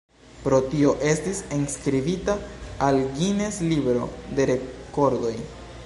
Pro 0.43 0.59
tio 0.69 0.93
estis 1.09 1.41
enskribita 1.57 2.37
al 2.87 2.99
Guinness-libro 3.21 4.09
de 4.41 4.53
rekordoj. 4.55 5.37